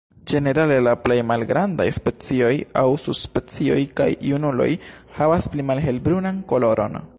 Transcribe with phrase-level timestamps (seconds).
[0.29, 4.69] Ĝenerale la plej malgrandaj specioj aŭ subspecioj kaj la junuloj
[5.21, 7.03] havas pli malhelbrunan koloron.